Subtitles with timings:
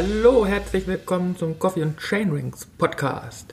[0.00, 3.52] Hallo, herzlich willkommen zum Coffee und Chainrings Podcast.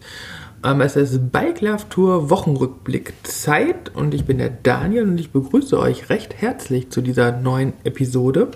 [0.63, 5.31] Ähm, es ist Bike Love Tour Wochenrückblick Zeit und ich bin der Daniel und ich
[5.31, 8.49] begrüße euch recht herzlich zu dieser neuen Episode.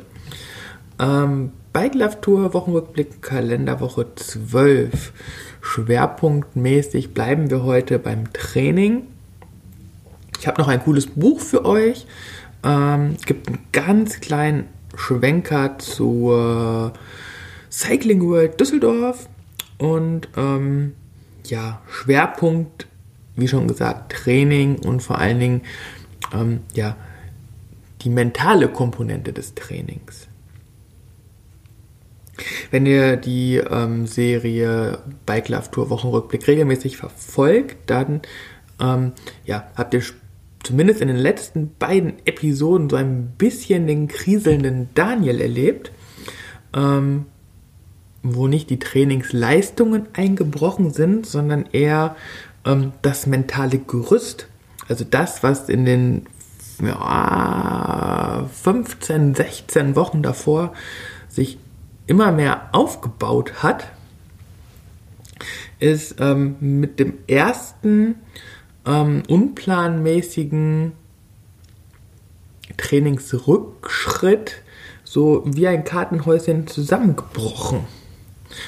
[0.99, 5.11] Ähm, Bike Love Tour Wochenrückblick Kalenderwoche 12.
[5.61, 9.07] Schwerpunktmäßig bleiben wir heute beim Training.
[10.39, 12.05] Ich habe noch ein cooles Buch für euch.
[12.63, 16.93] Ähm, es gibt einen ganz kleinen Schwenker zur
[17.71, 19.29] Cycling World Düsseldorf
[19.77, 20.93] und ähm,
[21.45, 22.87] ja, Schwerpunkt,
[23.35, 25.61] wie schon gesagt, Training und vor allen Dingen
[26.33, 26.95] ähm, ja,
[28.01, 30.27] die mentale Komponente des Trainings.
[32.71, 38.21] Wenn ihr die ähm, Serie Bike Love Tour Wochenrückblick regelmäßig verfolgt, dann
[38.79, 39.13] ähm,
[39.45, 40.03] ja, habt ihr
[40.63, 45.91] zumindest in den letzten beiden Episoden so ein bisschen den kriselnden Daniel erlebt,
[46.73, 47.25] ähm,
[48.23, 52.15] wo nicht die Trainingsleistungen eingebrochen sind, sondern eher
[52.65, 54.47] ähm, das mentale Gerüst,
[54.87, 56.25] also das, was in den
[56.81, 60.73] ja, 15, 16 Wochen davor
[61.27, 61.57] sich
[62.07, 63.87] immer mehr aufgebaut hat,
[65.79, 68.15] ist ähm, mit dem ersten
[68.85, 70.93] ähm, unplanmäßigen
[72.77, 74.63] Trainingsrückschritt
[75.03, 77.85] so wie ein Kartenhäuschen zusammengebrochen.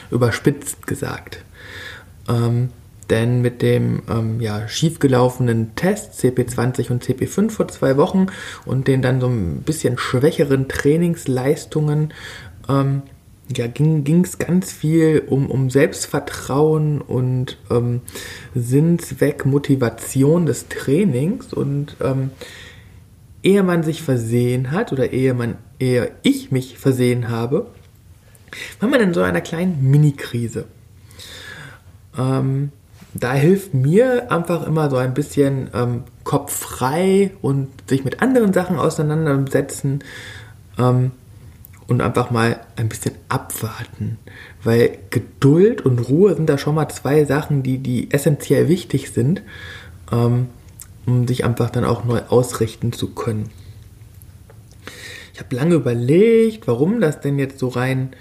[0.09, 1.43] Überspitzt gesagt.
[2.29, 2.69] Ähm,
[3.09, 8.27] denn mit dem ähm, ja, schiefgelaufenen Test CP20 und CP5 vor zwei Wochen
[8.65, 12.13] und den dann so ein bisschen schwächeren Trainingsleistungen
[12.69, 13.01] ähm,
[13.57, 18.01] ja, ging es ganz viel um, um Selbstvertrauen und ähm,
[18.55, 21.53] Sinnzweck, Motivation des Trainings.
[21.53, 22.31] Und ähm,
[23.43, 27.67] ehe man sich versehen hat oder ehe, man, ehe ich mich versehen habe,
[28.79, 30.65] war man in so einer kleinen Mini-Krise.
[32.17, 32.71] Ähm,
[33.13, 38.53] da hilft mir einfach immer so ein bisschen ähm, Kopf frei und sich mit anderen
[38.53, 40.03] Sachen auseinandersetzen.
[40.77, 41.11] Ähm,
[41.91, 44.17] und einfach mal ein bisschen abwarten.
[44.63, 49.41] Weil Geduld und Ruhe sind da schon mal zwei Sachen, die, die essentiell wichtig sind,
[50.09, 50.47] ähm,
[51.05, 53.49] um sich einfach dann auch neu ausrichten zu können.
[55.33, 58.11] Ich habe lange überlegt, warum das denn jetzt so rein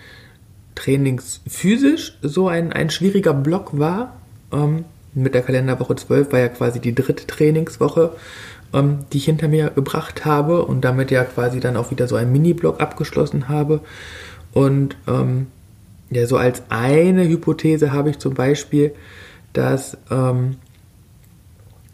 [0.75, 4.17] trainingsphysisch so ein, ein schwieriger Block war.
[4.53, 8.13] Ähm, mit der Kalenderwoche 12 war ja quasi die dritte Trainingswoche
[8.73, 12.17] ähm, die ich hinter mir gebracht habe und damit ja quasi dann auch wieder so
[12.17, 13.81] einen Mini-Block abgeschlossen habe.
[14.53, 15.49] Und ähm,
[16.11, 18.93] ja, so als eine Hypothese habe ich zum Beispiel,
[19.53, 20.57] dass, ähm,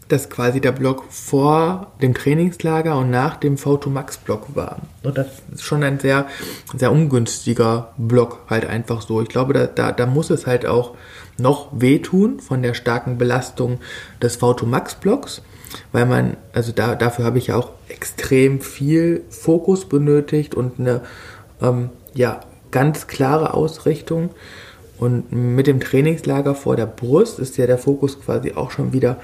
[0.09, 4.79] dass quasi der Block vor dem Trainingslager und nach dem V2 Max Block war.
[5.03, 6.27] Und das ist schon ein sehr,
[6.75, 9.21] sehr ungünstiger Block halt einfach so.
[9.21, 10.95] Ich glaube, da, da, da muss es halt auch
[11.37, 13.79] noch wehtun von der starken Belastung
[14.21, 15.41] des V2 Max Blocks
[15.91, 21.01] weil man, also da, dafür habe ich ja auch extrem viel Fokus benötigt und eine
[21.61, 22.41] ähm, ja,
[22.71, 24.31] ganz klare Ausrichtung.
[24.97, 29.17] Und mit dem Trainingslager vor der Brust ist ja der Fokus quasi auch schon wieder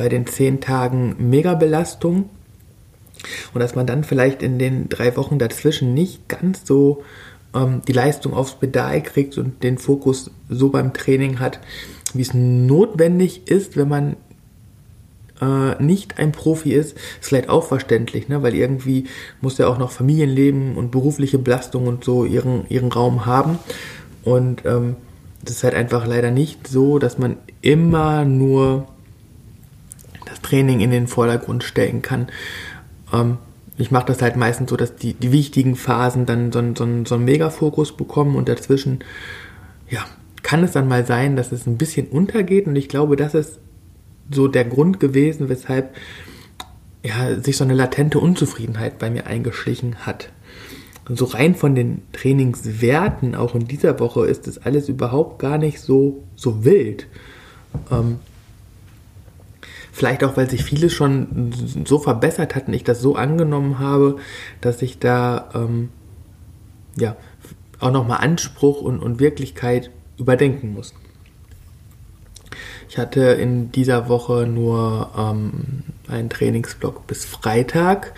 [0.00, 2.30] bei den zehn Tagen Megabelastung.
[3.52, 7.02] Und dass man dann vielleicht in den drei Wochen dazwischen nicht ganz so
[7.54, 11.60] ähm, die Leistung aufs Pedal kriegt und den Fokus so beim Training hat,
[12.14, 14.16] wie es notwendig ist, wenn man
[15.42, 18.42] äh, nicht ein Profi ist, ist vielleicht auch verständlich, ne?
[18.42, 19.04] weil irgendwie
[19.42, 23.58] muss er auch noch Familienleben und berufliche Belastung und so ihren, ihren Raum haben.
[24.24, 24.96] Und ähm,
[25.44, 28.86] das ist halt einfach leider nicht so, dass man immer nur
[30.26, 32.28] das Training in den Vordergrund stellen kann.
[33.12, 33.38] Ähm,
[33.76, 37.14] ich mache das halt meistens so, dass die, die wichtigen Phasen dann so, so, so
[37.14, 39.00] einen Megafokus bekommen und dazwischen,
[39.88, 40.04] ja,
[40.42, 43.58] kann es dann mal sein, dass es ein bisschen untergeht und ich glaube, das ist
[44.30, 45.94] so der Grund gewesen, weshalb
[47.02, 50.30] ja, sich so eine latente Unzufriedenheit bei mir eingeschlichen hat.
[51.08, 55.58] Und so rein von den Trainingswerten, auch in dieser Woche, ist das alles überhaupt gar
[55.58, 57.06] nicht so, so wild.
[57.90, 58.20] Ähm,
[60.00, 61.52] vielleicht auch, weil sich vieles schon
[61.84, 64.16] so verbessert hat und ich das so angenommen habe,
[64.62, 65.90] dass ich da ähm,
[66.96, 67.16] ja,
[67.80, 70.94] auch nochmal Anspruch und, und Wirklichkeit überdenken muss.
[72.88, 78.14] Ich hatte in dieser Woche nur ähm, einen Trainingsblock bis Freitag.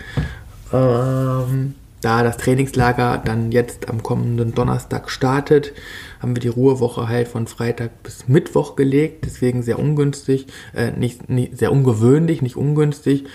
[0.71, 5.73] Ähm, da das Trainingslager dann jetzt am kommenden Donnerstag startet,
[6.23, 9.25] haben wir die Ruhewoche halt von Freitag bis Mittwoch gelegt.
[9.25, 13.25] Deswegen sehr ungünstig, äh, nicht, nicht, sehr ungewöhnlich, nicht ungünstig,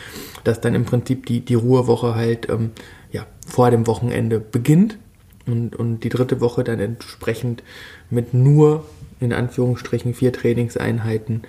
[0.43, 2.70] dass dann im Prinzip die, die Ruhewoche halt ähm,
[3.12, 4.99] ja, vor dem Wochenende beginnt.
[5.46, 7.62] und, und die dritte Woche dann entsprechend
[8.08, 8.87] mit nur
[9.20, 11.43] in Anführungsstrichen vier Trainingseinheiten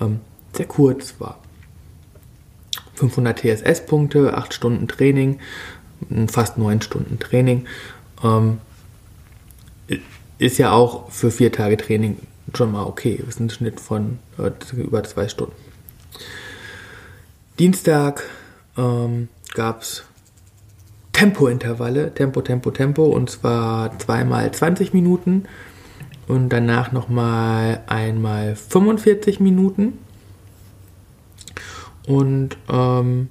[0.00, 0.20] ähm,
[0.52, 1.40] sehr kurz war.
[2.94, 5.40] 500 TSS-Punkte, 8 Stunden Training,
[6.28, 7.66] fast 9 Stunden Training.
[8.22, 8.58] Ähm,
[10.38, 12.16] ist ja auch für vier Tage Training
[12.54, 13.16] schon mal okay.
[13.18, 15.54] Das ist ein Schnitt von äh, über zwei Stunden.
[17.58, 18.24] Dienstag
[18.76, 20.04] ähm, gab es
[21.12, 25.46] Tempointervalle, Tempo, Tempo, Tempo, und zwar zweimal 20 Minuten
[26.28, 29.98] und danach nochmal einmal 45 Minuten.
[32.06, 33.28] Und ähm,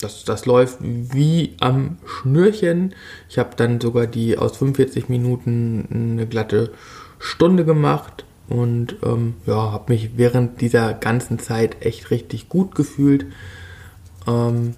[0.00, 2.94] das, das läuft wie am Schnürchen.
[3.28, 6.72] Ich habe dann sogar die aus 45 Minuten eine glatte
[7.18, 13.26] Stunde gemacht und ähm, ja, habe mich während dieser ganzen Zeit echt richtig gut gefühlt.
[14.26, 14.74] Ähm,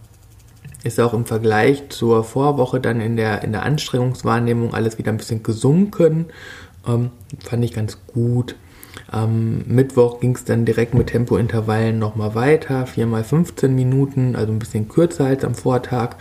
[0.84, 5.16] ist auch im Vergleich zur Vorwoche dann in der, in der Anstrengungswahrnehmung alles wieder ein
[5.16, 6.26] bisschen gesunken.
[6.86, 7.10] Ähm,
[7.40, 8.54] fand ich ganz gut.
[9.06, 14.52] Am Mittwoch ging es dann direkt mit Tempointervallen nochmal weiter, 4 mal 15 Minuten, also
[14.52, 16.16] ein bisschen kürzer als am Vortag.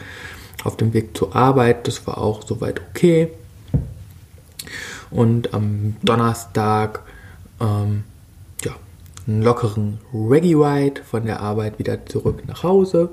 [0.64, 3.30] Auf dem Weg zur Arbeit, das war auch soweit okay.
[5.12, 7.02] Und am Donnerstag,
[7.62, 8.04] ähm,
[8.64, 8.74] ja,
[9.28, 13.10] einen lockeren Reggae-Ride von der Arbeit wieder zurück nach Hause.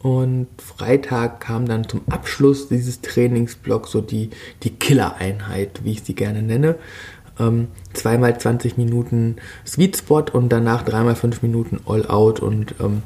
[0.00, 4.30] Und Freitag kam dann zum Abschluss dieses Trainingsblocks so die,
[4.62, 6.76] die Killer-Einheit, wie ich sie gerne nenne.
[7.38, 9.36] Ähm, zweimal 20 Minuten
[9.66, 12.40] Sweet Spot und danach dreimal 5 Minuten All Out.
[12.40, 13.02] Und ähm,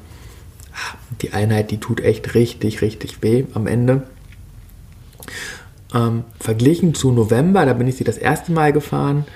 [1.21, 4.05] die Einheit, die tut echt richtig, richtig weh am Ende.
[5.95, 9.27] Ähm, verglichen zu November, da bin ich sie das erste Mal gefahren,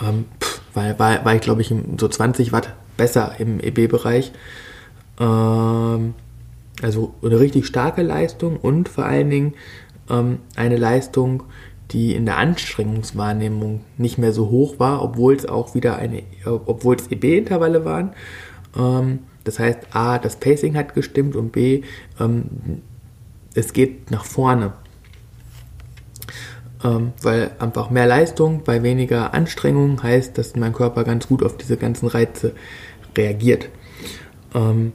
[0.00, 4.30] ähm, pff, war, war, war ich glaube ich so 20 Watt besser im EB-Bereich.
[5.18, 6.14] Ähm,
[6.80, 9.54] also eine richtig starke Leistung und vor allen Dingen
[10.08, 11.42] ähm, eine Leistung,
[11.90, 16.96] die in der Anstrengungswahrnehmung nicht mehr so hoch war, obwohl es auch wieder eine, obwohl
[16.96, 18.12] es EB-Intervalle waren.
[18.76, 21.82] Ähm, das heißt, A, das Pacing hat gestimmt und B,
[22.20, 22.82] ähm,
[23.54, 24.74] es geht nach vorne.
[26.84, 31.56] Ähm, weil einfach mehr Leistung bei weniger Anstrengung heißt, dass mein Körper ganz gut auf
[31.56, 32.52] diese ganzen Reize
[33.16, 33.68] reagiert.
[34.54, 34.92] Ähm,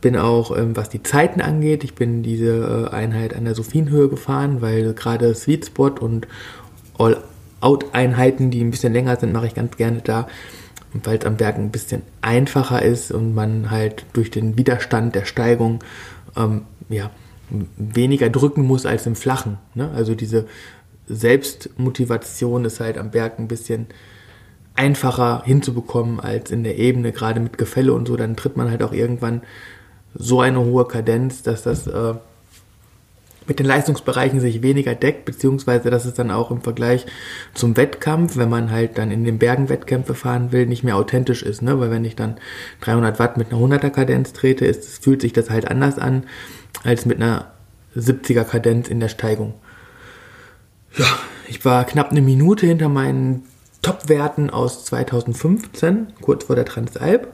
[0.00, 4.08] bin auch, ähm, was die Zeiten angeht, ich bin diese äh, Einheit an der Sophienhöhe
[4.08, 6.26] gefahren, weil gerade Sweet Spot und
[6.98, 10.28] All-Out-Einheiten, die ein bisschen länger sind, mache ich ganz gerne da.
[10.92, 15.24] weil es am Berg ein bisschen einfacher ist und man halt durch den Widerstand der
[15.24, 15.80] Steigung
[16.36, 17.10] ähm, ja,
[17.76, 19.58] weniger drücken muss als im Flachen.
[19.74, 19.90] Ne?
[19.94, 20.46] Also diese
[21.06, 23.86] Selbstmotivation ist halt am Berg ein bisschen
[24.74, 28.82] einfacher hinzubekommen als in der Ebene, gerade mit Gefälle und so, dann tritt man halt
[28.82, 29.42] auch irgendwann
[30.18, 32.14] so eine hohe Kadenz, dass das äh,
[33.46, 37.06] mit den Leistungsbereichen sich weniger deckt, beziehungsweise dass es dann auch im Vergleich
[37.54, 41.42] zum Wettkampf, wenn man halt dann in den Bergen Wettkämpfe fahren will, nicht mehr authentisch
[41.42, 41.80] ist, ne?
[41.80, 42.36] Weil wenn ich dann
[42.82, 46.24] 300 Watt mit einer 100er Kadenz trete, ist, fühlt sich das halt anders an
[46.84, 47.52] als mit einer
[47.96, 49.54] 70er Kadenz in der Steigung.
[50.96, 51.06] Ja,
[51.46, 53.44] ich war knapp eine Minute hinter meinen
[53.82, 57.28] Top-Werten aus 2015, kurz vor der Transalp.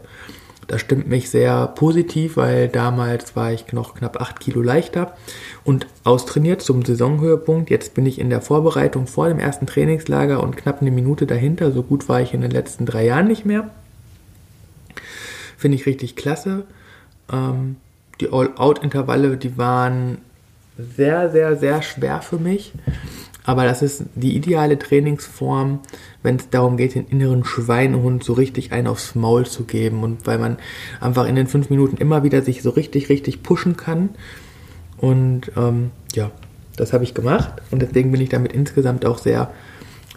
[0.66, 5.16] Das stimmt mich sehr positiv, weil damals war ich noch knapp 8 Kilo leichter
[5.64, 7.70] und austrainiert zum Saisonhöhepunkt.
[7.70, 11.72] Jetzt bin ich in der Vorbereitung vor dem ersten Trainingslager und knapp eine Minute dahinter.
[11.72, 13.70] So gut war ich in den letzten drei Jahren nicht mehr.
[15.58, 16.64] Finde ich richtig klasse.
[17.32, 17.76] Ähm,
[18.20, 20.18] die All-Out-Intervalle, die waren
[20.78, 22.72] sehr, sehr, sehr schwer für mich.
[23.46, 25.80] Aber das ist die ideale Trainingsform,
[26.22, 30.26] wenn es darum geht, den inneren Schweinehund so richtig einen aufs Maul zu geben und
[30.26, 30.56] weil man
[30.98, 34.10] einfach in den fünf Minuten immer wieder sich so richtig, richtig pushen kann.
[34.96, 36.30] Und ähm, ja,
[36.76, 39.52] das habe ich gemacht und deswegen bin ich damit insgesamt auch sehr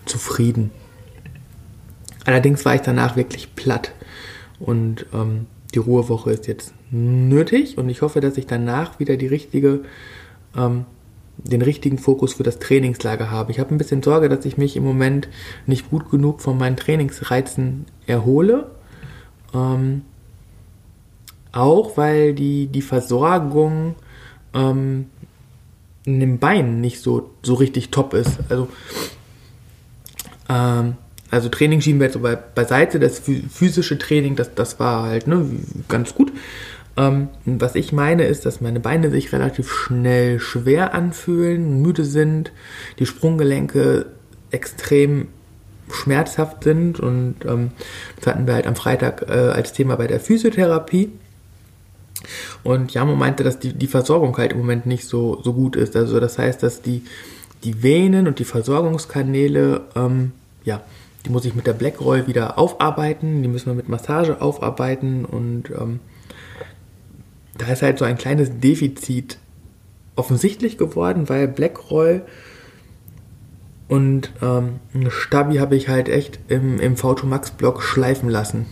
[0.05, 0.71] zufrieden.
[2.23, 3.91] Allerdings war ich danach wirklich platt
[4.59, 9.27] und ähm, die Ruhewoche ist jetzt nötig und ich hoffe, dass ich danach wieder die
[9.27, 9.81] richtige
[10.55, 10.85] ähm,
[11.37, 13.51] den richtigen Fokus für das Trainingslager habe.
[13.51, 15.27] Ich habe ein bisschen Sorge, dass ich mich im Moment
[15.65, 18.71] nicht gut genug von meinen Trainingsreizen erhole.
[19.53, 20.01] Ähm,
[21.51, 23.95] auch weil die, die Versorgung
[24.53, 25.05] ähm,
[26.05, 28.39] in den Beinen nicht so, so richtig top ist.
[28.49, 28.67] Also,
[30.49, 30.95] ähm,
[31.29, 32.99] also Training schieben wir jetzt so bei, beiseite.
[32.99, 35.45] Das physische Training, das, das war halt ne,
[35.87, 36.31] ganz gut.
[36.97, 42.51] Ähm, was ich meine ist, dass meine Beine sich relativ schnell schwer anfühlen, müde sind,
[42.99, 44.07] die Sprunggelenke
[44.51, 45.27] extrem
[45.91, 47.71] schmerzhaft sind und ähm,
[48.17, 51.11] das hatten wir halt am Freitag äh, als Thema bei der Physiotherapie.
[52.63, 55.95] Und Jamo meinte, dass die, die Versorgung halt im Moment nicht so, so gut ist.
[55.95, 57.03] Also das heißt, dass die
[57.63, 60.31] die Venen und die Versorgungskanäle, ähm,
[60.63, 60.81] ja,
[61.25, 65.25] die muss ich mit der Black Roll wieder aufarbeiten, die müssen wir mit Massage aufarbeiten
[65.25, 65.99] und ähm,
[67.57, 69.37] da ist halt so ein kleines Defizit
[70.15, 72.23] offensichtlich geworden, weil Black Roll
[73.87, 78.65] und ähm, Stabi habe ich halt echt im, im V2 Max Blog schleifen lassen.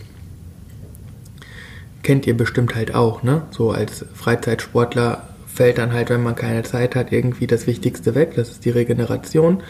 [2.02, 3.42] Kennt ihr bestimmt halt auch, ne?
[3.50, 8.34] So als Freizeitsportler fällt dann halt, wenn man keine Zeit hat, irgendwie das Wichtigste weg.
[8.36, 9.62] Das ist die Regeneration.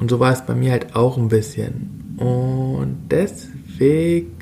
[0.00, 2.16] Und so war es bei mir halt auch ein bisschen.
[2.16, 4.32] Und deswegen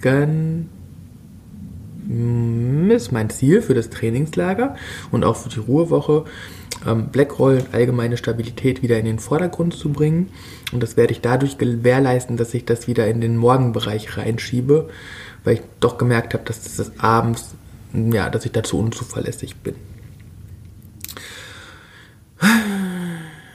[2.91, 4.77] ist mein Ziel für das Trainingslager
[5.11, 6.25] und auch für die Ruhewoche,
[6.87, 10.31] ähm, Blackroll allgemeine Stabilität wieder in den Vordergrund zu bringen.
[10.73, 14.89] Und das werde ich dadurch gewährleisten, dass ich das wieder in den Morgenbereich reinschiebe,
[15.45, 17.55] weil ich doch gemerkt habe, dass das abends,
[17.93, 19.75] ja, dass ich dazu unzuverlässig bin.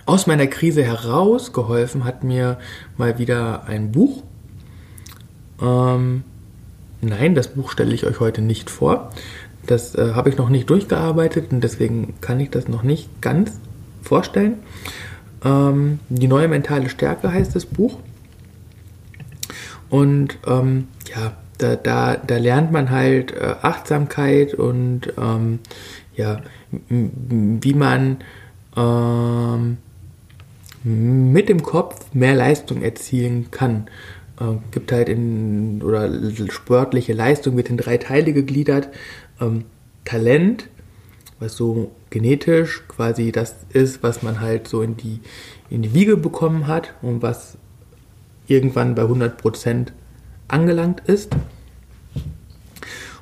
[0.06, 2.60] Aus meiner Krise heraus geholfen hat mir
[2.96, 4.22] mal wieder ein Buch.
[5.60, 6.24] Ähm,
[7.06, 9.12] nein, das Buch stelle ich euch heute nicht vor.
[9.66, 13.60] Das äh, habe ich noch nicht durchgearbeitet und deswegen kann ich das noch nicht ganz
[14.02, 14.60] vorstellen.
[15.44, 18.00] Ähm, die neue mentale Stärke heißt das Buch.
[19.90, 25.60] Und ähm, ja, da, da, da lernt man halt äh, Achtsamkeit und ähm,
[26.16, 26.42] ja,
[26.90, 28.18] wie man
[28.76, 29.78] ähm,
[30.84, 33.88] mit dem Kopf mehr Leistung erzielen kann.
[34.40, 36.10] Äh, gibt halt in, oder
[36.50, 38.90] sportliche Leistung wird in drei Teile gegliedert.
[39.40, 39.64] Ähm,
[40.04, 40.70] Talent,
[41.40, 45.20] was so genetisch quasi das ist, was man halt so in die,
[45.70, 47.58] in die Wiege bekommen hat und was
[48.48, 49.88] irgendwann bei 100%
[50.48, 51.36] angelangt ist.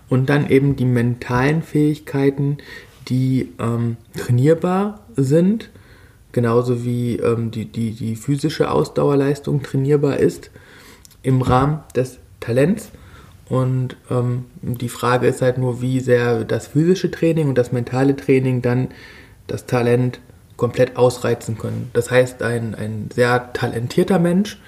[0.10, 2.58] Und dann eben die mentalen Fähigkeiten,
[3.08, 5.70] die ähm, trainierbar sind,
[6.32, 10.52] genauso wie ähm, die, die, die physische Ausdauerleistung trainierbar ist
[11.24, 12.90] im Rahmen des Talents.
[13.50, 18.16] Und ähm, die Frage ist halt nur, wie sehr das physische Training und das mentale
[18.16, 18.90] Training dann
[19.48, 20.20] das Talent
[20.56, 21.90] komplett ausreizen können.
[21.94, 24.62] Das heißt, ein, ein sehr talentierter Mensch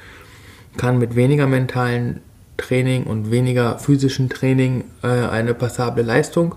[0.77, 2.21] kann mit weniger mentalen
[2.57, 6.55] Training und weniger physischen Training äh, eine passable Leistung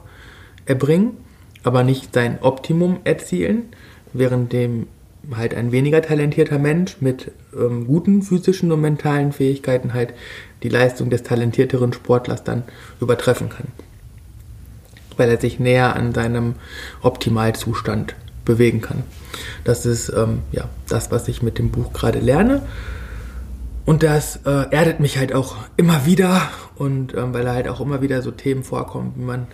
[0.67, 1.17] erbringen
[1.69, 3.65] aber nicht sein Optimum erzielen,
[4.13, 4.87] während dem
[5.35, 10.15] halt ein weniger talentierter Mensch mit ähm, guten physischen und mentalen Fähigkeiten halt
[10.63, 12.63] die Leistung des talentierteren Sportlers dann
[13.01, 13.69] übertreffen kann.
[15.17, 16.55] Weil er sich näher an seinem
[17.03, 19.03] Optimalzustand bewegen kann.
[19.65, 22.63] Das ist ähm, ja das, was ich mit dem Buch gerade lerne.
[23.85, 27.81] Und das äh, erdet mich halt auch immer wieder und ähm, weil da halt auch
[27.81, 29.47] immer wieder so Themen vorkommen, wie man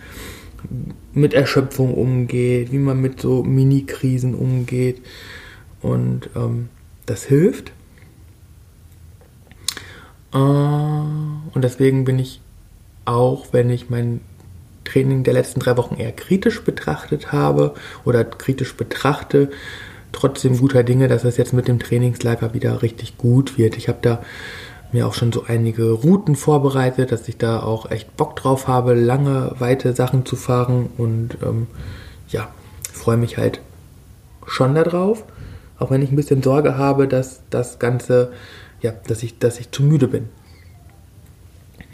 [1.13, 5.01] mit Erschöpfung umgeht, wie man mit so Mini-Krisen umgeht.
[5.85, 6.69] Und ähm,
[7.05, 7.71] das hilft.
[10.33, 12.41] Äh, und deswegen bin ich
[13.05, 14.21] auch, wenn ich mein
[14.83, 17.73] Training der letzten drei Wochen eher kritisch betrachtet habe
[18.03, 19.49] oder kritisch betrachte,
[20.11, 23.77] trotzdem guter Dinge, dass es jetzt mit dem Trainingslager wieder richtig gut wird.
[23.77, 24.21] Ich habe da
[24.91, 28.93] mir auch schon so einige Routen vorbereitet, dass ich da auch echt Bock drauf habe,
[28.93, 31.67] lange, weite Sachen zu fahren und ähm,
[32.29, 32.47] ja,
[32.93, 33.59] freue mich halt
[34.47, 35.23] schon darauf,
[35.79, 38.31] auch wenn ich ein bisschen Sorge habe, dass das Ganze,
[38.81, 40.29] ja, dass ich, dass ich zu müde bin.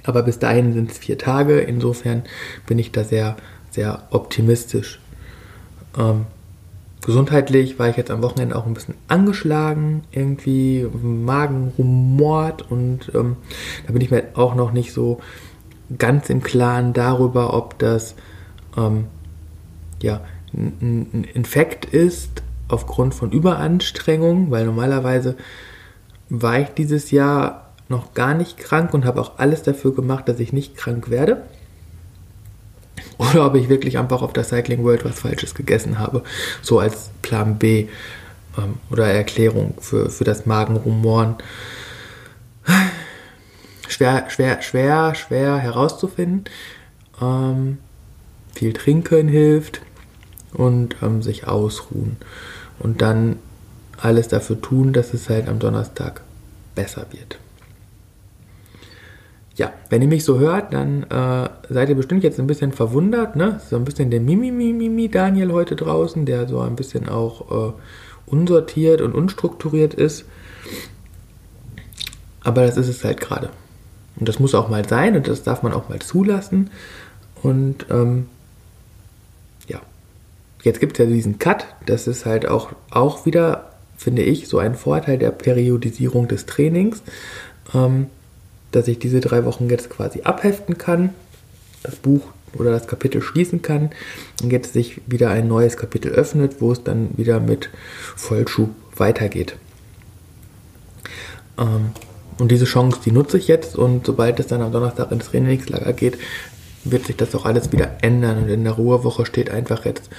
[0.03, 2.23] Aber bis dahin sind es vier Tage, insofern
[2.65, 3.37] bin ich da sehr,
[3.69, 4.99] sehr optimistisch.
[5.97, 6.25] Ähm,
[7.03, 13.37] Gesundheitlich war ich jetzt am Wochenende auch ein bisschen angeschlagen, irgendwie Magen rumort und ähm,
[13.87, 15.19] da bin ich mir auch noch nicht so
[15.97, 18.13] ganz im Klaren darüber, ob das
[18.77, 19.05] ähm,
[19.99, 20.21] ja,
[20.53, 25.35] ein Infekt ist aufgrund von Überanstrengung, weil normalerweise
[26.29, 30.39] war ich dieses Jahr noch gar nicht krank und habe auch alles dafür gemacht, dass
[30.39, 31.43] ich nicht krank werde
[33.17, 36.23] oder ob ich wirklich einfach auf der Cycling World was Falsches gegessen habe.
[36.61, 37.87] So als Plan B
[38.57, 41.35] ähm, oder Erklärung für, für das Magenrumoren.
[43.87, 46.45] Schwer, schwer, schwer, schwer herauszufinden.
[47.21, 47.77] Ähm,
[48.55, 49.81] viel trinken hilft
[50.53, 52.17] und ähm, sich ausruhen.
[52.81, 53.37] Und dann
[53.97, 56.21] alles dafür tun, dass es halt am Donnerstag
[56.75, 57.37] besser wird
[59.61, 63.35] ja, wenn ihr mich so hört, dann äh, seid ihr bestimmt jetzt ein bisschen verwundert,
[63.35, 63.59] ne?
[63.69, 67.73] So ein bisschen der Mimi Mimi Daniel heute draußen, der so ein bisschen auch äh,
[68.25, 70.25] unsortiert und unstrukturiert ist.
[72.43, 73.49] Aber das ist es halt gerade.
[74.15, 76.71] Und das muss auch mal sein und das darf man auch mal zulassen.
[77.43, 78.27] Und ähm,
[80.63, 81.65] jetzt gibt es ja diesen Cut.
[81.85, 87.03] Das ist halt auch, auch wieder finde ich, so ein Vorteil der Periodisierung des Trainings,
[87.75, 88.07] ähm,
[88.71, 91.11] dass ich diese drei Wochen jetzt quasi abheften kann,
[91.83, 92.21] das Buch
[92.57, 93.91] oder das Kapitel schließen kann
[94.41, 97.69] und jetzt sich wieder ein neues Kapitel öffnet, wo es dann wieder mit
[98.15, 99.55] Vollschub weitergeht.
[101.59, 101.91] Ähm,
[102.39, 105.93] und diese Chance, die nutze ich jetzt und sobald es dann am Donnerstag ins Trainingslager
[105.93, 106.17] geht,
[106.83, 110.09] wird sich das auch alles wieder ändern und in der Ruhewoche steht einfach jetzt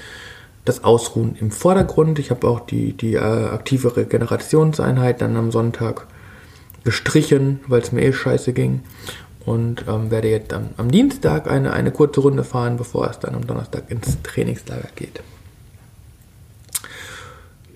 [0.65, 2.19] das Ausruhen im Vordergrund.
[2.19, 6.07] Ich habe auch die, die äh, aktive Regenerationseinheit dann am Sonntag
[6.85, 8.81] gestrichen, weil es mir eh scheiße ging.
[9.45, 13.35] Und ähm, werde jetzt am, am Dienstag eine, eine kurze Runde fahren, bevor es dann
[13.35, 15.21] am Donnerstag ins Trainingslager geht.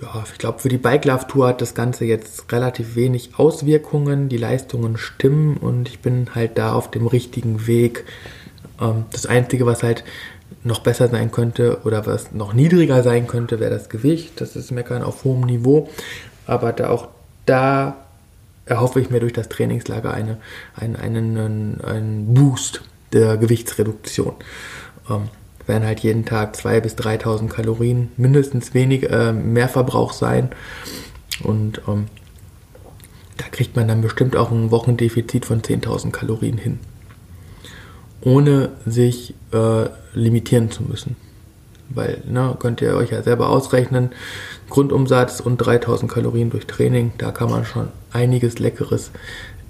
[0.00, 4.28] Ja, ich glaube, für die Bike Love Tour hat das Ganze jetzt relativ wenig Auswirkungen.
[4.28, 8.04] Die Leistungen stimmen und ich bin halt da auf dem richtigen Weg.
[8.80, 10.04] Ähm, das Einzige, was halt
[10.66, 14.40] noch besser sein könnte oder was noch niedriger sein könnte, wäre das Gewicht.
[14.40, 15.88] Das ist Meckern auf hohem Niveau.
[16.46, 17.08] Aber da auch
[17.46, 17.96] da
[18.66, 20.38] erhoffe ich mir durch das Trainingslager eine,
[20.74, 22.82] einen, einen, einen Boost
[23.12, 24.34] der Gewichtsreduktion.
[25.08, 25.28] Ähm,
[25.66, 30.50] werden halt jeden Tag 2.000 bis 3.000 Kalorien mindestens wenig äh, mehr Verbrauch sein.
[31.42, 32.06] Und ähm,
[33.36, 36.80] da kriegt man dann bestimmt auch ein Wochendefizit von 10.000 Kalorien hin
[38.26, 41.16] ohne sich äh, limitieren zu müssen.
[41.88, 44.10] Weil, ne, könnt ihr euch ja selber ausrechnen,
[44.68, 49.12] Grundumsatz und 3000 Kalorien durch Training, da kann man schon einiges Leckeres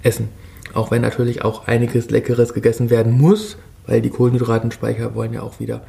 [0.01, 0.29] essen.
[0.73, 5.59] Auch wenn natürlich auch einiges Leckeres gegessen werden muss, weil die Kohlenhydratenspeicher wollen ja auch
[5.59, 5.81] wieder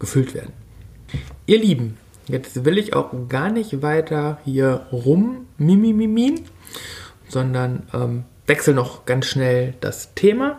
[0.00, 0.52] gefüllt werden.
[1.46, 1.96] Ihr Lieben,
[2.26, 6.40] jetzt will ich auch gar nicht weiter hier rum mimimimin,
[7.28, 10.58] sondern ähm, wechsle noch ganz schnell das Thema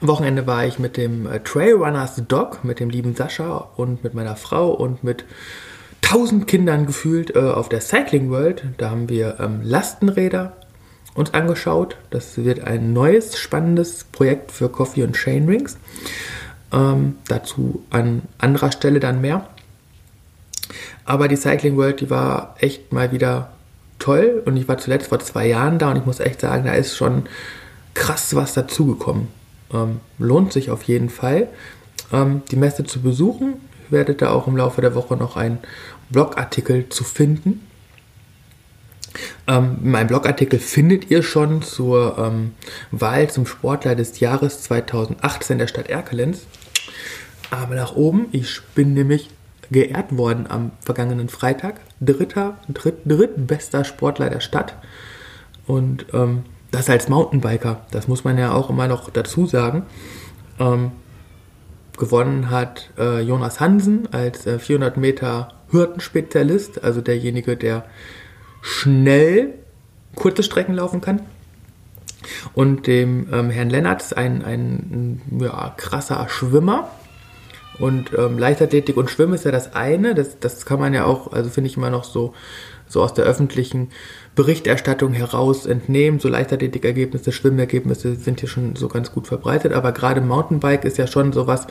[0.00, 4.14] am Wochenende war ich mit dem äh, Trailrunners Dog, mit dem lieben Sascha und mit
[4.14, 5.24] meiner Frau und mit
[6.00, 8.64] tausend Kindern gefühlt äh, auf der Cycling World.
[8.78, 10.56] Da haben wir ähm, Lastenräder
[11.14, 11.96] uns angeschaut.
[12.10, 15.78] Das wird ein neues, spannendes Projekt für Coffee und Chainrings.
[16.72, 19.48] Ähm, dazu an anderer Stelle dann mehr.
[21.04, 23.50] Aber die Cycling World, die war echt mal wieder
[23.98, 24.42] toll.
[24.44, 26.96] Und ich war zuletzt vor zwei Jahren da und ich muss echt sagen, da ist
[26.96, 27.24] schon
[27.94, 29.28] krass was dazugekommen.
[29.72, 31.48] Ähm, lohnt sich auf jeden Fall,
[32.12, 33.54] ähm, die Messe zu besuchen.
[33.86, 35.58] Ihr werdet da auch im Laufe der Woche noch einen
[36.10, 37.66] Blogartikel zu finden.
[39.46, 42.52] Ähm, mein Blogartikel findet ihr schon zur ähm,
[42.90, 46.46] Wahl zum Sportler des Jahres 2018 der Stadt Erkelenz.
[47.50, 49.30] Aber nach oben, ich bin nämlich
[49.70, 51.80] geehrt worden am vergangenen Freitag.
[52.00, 54.74] Dritter, dritt, drittbester Sportler der Stadt.
[55.66, 59.86] Und ähm, das als Mountainbiker, das muss man ja auch immer noch dazu sagen.
[60.58, 60.92] Ähm,
[61.98, 67.84] gewonnen hat äh, Jonas Hansen als äh, 400 Meter Hürdenspezialist, also derjenige, der
[68.62, 69.54] schnell
[70.14, 71.22] kurze Strecken laufen kann.
[72.54, 76.90] Und dem ähm, Herrn Lennartz, ein, ein ja, krasser Schwimmer.
[77.80, 81.32] Und ähm, Leichtathletik und Schwimmen ist ja das eine, das, das kann man ja auch,
[81.32, 82.34] also finde ich immer noch so,
[82.86, 83.88] so aus der öffentlichen
[84.34, 86.20] Berichterstattung heraus entnehmen.
[86.20, 91.06] So Leichtathletikergebnisse, Schwimmergebnisse sind hier schon so ganz gut verbreitet, aber gerade Mountainbike ist ja
[91.06, 91.66] schon sowas,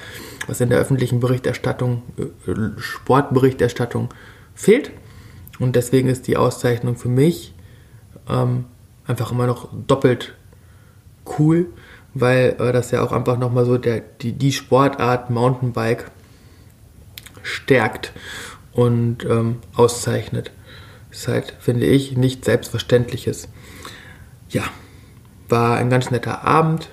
[0.47, 4.09] was in der öffentlichen Berichterstattung, äh, Sportberichterstattung
[4.55, 4.91] fehlt.
[5.59, 7.53] Und deswegen ist die Auszeichnung für mich
[8.27, 8.65] ähm,
[9.05, 10.35] einfach immer noch doppelt
[11.37, 11.67] cool,
[12.13, 16.11] weil äh, das ja auch einfach nochmal so der, die, die Sportart Mountainbike
[17.43, 18.11] stärkt
[18.73, 20.51] und ähm, auszeichnet.
[21.11, 23.49] Ist halt, finde ich, nicht Selbstverständliches.
[24.49, 24.63] Ja,
[25.47, 26.89] war ein ganz netter Abend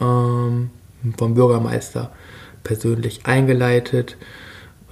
[0.00, 0.70] ähm,
[1.16, 2.10] vom Bürgermeister
[2.64, 4.16] persönlich eingeleitet.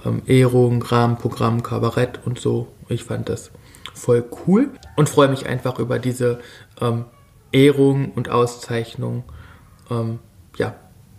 [0.05, 2.67] Ähm, Ehrung, Rahmenprogramm, Kabarett und so.
[2.87, 3.51] Ich fand das
[3.93, 6.39] voll cool und freue mich einfach über diese
[6.79, 7.05] ähm,
[7.51, 9.23] Ehrung und Auszeichnung.
[9.91, 10.19] Ähm,
[10.57, 10.73] ja,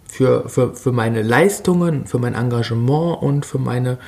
[0.05, 3.99] für, für, für meine Leistungen, für mein Engagement und für meine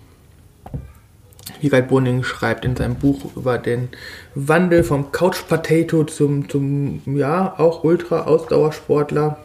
[1.61, 3.89] Wiegald Boning schreibt in seinem Buch über den
[4.35, 9.37] Wandel vom Couch Potato zum, zum ja, auch Ultra-Ausdauersportler.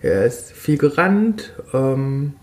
[0.00, 2.34] Er ist viel gerannt, ähm,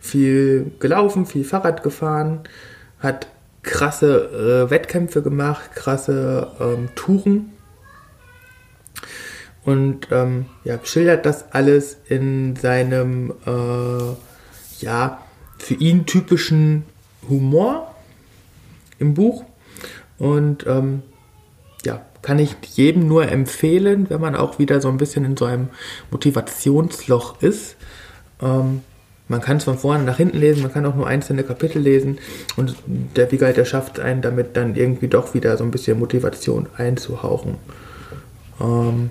[0.00, 2.40] viel gelaufen, viel Fahrrad gefahren,
[3.00, 3.26] hat
[3.66, 7.52] krasse äh, Wettkämpfe gemacht, krasse ähm, Touren
[9.66, 15.20] und ähm, ja, schildert das alles in seinem äh, ja,
[15.58, 16.84] für ihn typischen
[17.28, 17.92] Humor
[19.00, 19.44] im Buch.
[20.18, 21.02] Und ähm,
[21.84, 25.46] ja, kann ich jedem nur empfehlen, wenn man auch wieder so ein bisschen in so
[25.46, 25.70] einem
[26.12, 27.74] Motivationsloch ist.
[28.40, 28.82] Ähm,
[29.28, 32.18] man kann es von vorne nach hinten lesen, man kann auch nur einzelne Kapitel lesen
[32.56, 36.68] und der Wiegald, der schafft einen damit dann irgendwie doch wieder so ein bisschen Motivation
[36.76, 37.56] einzuhauchen.
[38.60, 39.10] Ähm,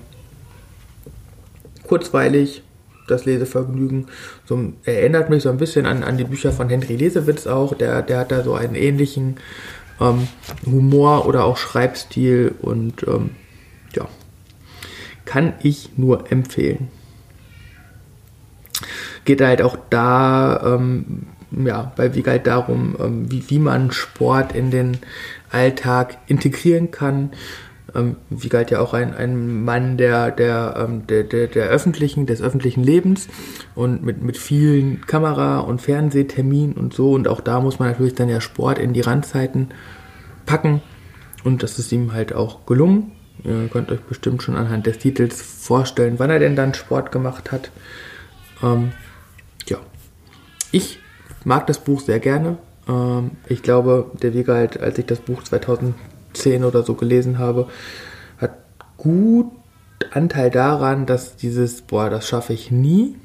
[1.86, 2.62] kurzweilig,
[3.06, 4.06] das Lesevergnügen.
[4.46, 7.74] So, erinnert mich so ein bisschen an, an die Bücher von Henry Lesewitz auch.
[7.74, 9.36] Der, der hat da so einen ähnlichen
[10.00, 10.28] ähm,
[10.64, 13.30] Humor oder auch Schreibstil und ähm,
[13.94, 14.08] ja,
[15.24, 16.88] kann ich nur empfehlen.
[19.26, 24.70] Geht halt auch da, ähm, ja, bei Wiegald darum, ähm, wie, wie man Sport in
[24.70, 24.96] den
[25.50, 27.30] Alltag integrieren kann
[27.96, 32.26] ähm, wie galt ja auch ein, ein Mann der, der, ähm, der, der, der, öffentlichen,
[32.26, 33.28] des öffentlichen Lebens
[33.74, 37.12] und mit, mit vielen Kamera- und Fernsehterminen und so.
[37.12, 39.68] Und auch da muss man natürlich dann ja Sport in die Randzeiten
[40.44, 40.82] packen.
[41.44, 43.12] Und das ist ihm halt auch gelungen.
[43.44, 47.52] Ihr könnt euch bestimmt schon anhand des Titels vorstellen, wann er denn dann Sport gemacht
[47.52, 47.70] hat.
[48.62, 48.92] Ähm,
[50.76, 51.00] ich
[51.44, 52.58] mag das Buch sehr gerne.
[52.88, 55.94] Ähm, ich glaube, der Wiegald, als ich das Buch 2000
[56.36, 57.68] 10 oder so gelesen habe,
[58.38, 58.56] hat
[58.96, 59.50] gut
[60.12, 63.16] Anteil daran, dass dieses, boah, das schaffe ich nie.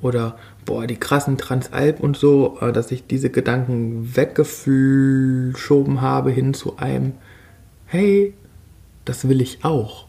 [0.00, 6.52] Oder, boah, die krassen Transalp und so, äh, dass ich diese Gedanken weggeschoben habe hin
[6.54, 7.14] zu einem,
[7.86, 8.34] hey,
[9.04, 10.06] das will ich auch.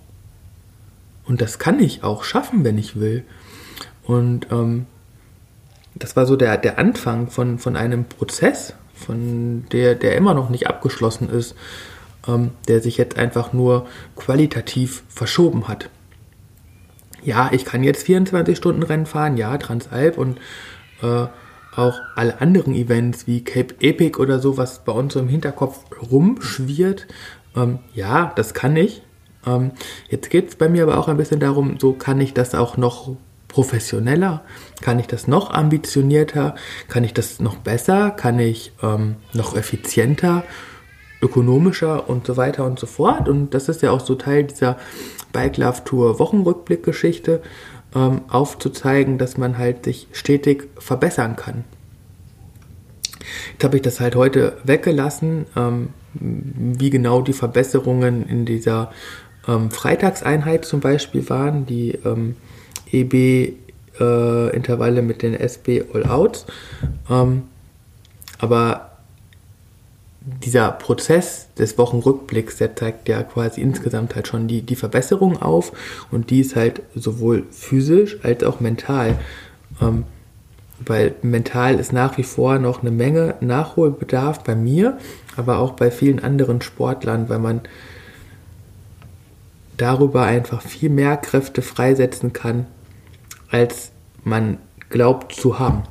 [1.25, 3.23] Und das kann ich auch schaffen, wenn ich will.
[4.03, 4.85] Und ähm,
[5.99, 10.49] das war so der, der Anfang von, von einem Prozess, von der, der immer noch
[10.49, 11.55] nicht abgeschlossen ist,
[12.27, 15.89] ähm, der sich jetzt einfach nur qualitativ verschoben hat.
[17.23, 20.39] Ja, ich kann jetzt 24 Stunden Rennen fahren, ja, Transalp und
[21.01, 21.27] äh,
[21.75, 25.79] auch alle anderen Events wie Cape Epic oder so, was bei uns so im Hinterkopf
[26.11, 27.07] rumschwirrt.
[27.55, 29.03] Ähm, ja, das kann ich.
[29.45, 29.71] Ähm,
[30.09, 32.77] jetzt geht es bei mir aber auch ein bisschen darum, so kann ich das auch
[32.77, 33.15] noch
[33.47, 34.43] professioneller?
[34.81, 36.55] Kann ich das noch ambitionierter?
[36.87, 38.11] Kann ich das noch besser?
[38.11, 40.43] Kann ich ähm, noch effizienter,
[41.21, 43.27] ökonomischer und so weiter und so fort?
[43.27, 44.77] Und das ist ja auch so Teil dieser
[45.33, 47.41] Bike Love Tour Wochenrückblick-Geschichte,
[47.95, 51.63] ähm, aufzuzeigen, dass man halt sich stetig verbessern kann.
[53.53, 58.91] Jetzt habe ich das halt heute weggelassen, ähm, wie genau die Verbesserungen in dieser
[59.47, 62.35] ähm, Freitagseinheit zum Beispiel waren, die ähm,
[62.91, 66.45] EB-Intervalle äh, mit den SB All-Outs.
[67.09, 67.43] Ähm,
[68.39, 68.91] aber
[70.43, 75.71] dieser Prozess des Wochenrückblicks, der zeigt ja quasi insgesamt halt schon die, die Verbesserung auf
[76.11, 79.17] und die ist halt sowohl physisch als auch mental.
[79.81, 80.03] Ähm,
[80.85, 84.97] weil mental ist nach wie vor noch eine Menge Nachholbedarf bei mir,
[85.35, 87.61] aber auch bei vielen anderen Sportlern, weil man
[89.77, 92.65] darüber einfach viel mehr Kräfte freisetzen kann,
[93.49, 93.91] als
[94.23, 94.57] man
[94.89, 95.83] glaubt zu haben.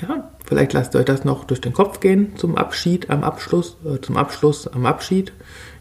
[0.00, 4.00] Ja, vielleicht lasst euch das noch durch den Kopf gehen zum Abschied, am Abschluss, äh,
[4.00, 5.32] zum Abschluss, am Abschied.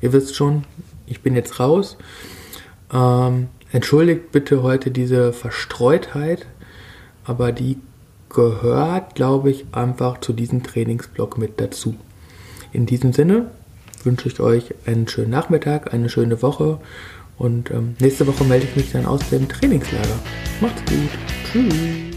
[0.01, 0.63] Ihr wisst schon,
[1.05, 1.97] ich bin jetzt raus.
[2.93, 6.45] Ähm, entschuldigt bitte heute diese Verstreutheit,
[7.25, 7.77] aber die
[8.29, 11.95] gehört, glaube ich, einfach zu diesem Trainingsblock mit dazu.
[12.71, 13.51] In diesem Sinne
[14.05, 16.79] wünsche ich euch einen schönen Nachmittag, eine schöne Woche
[17.37, 20.19] und ähm, nächste Woche melde ich mich dann aus dem Trainingslager.
[20.59, 21.09] Macht's gut.
[21.51, 22.10] Tschüss.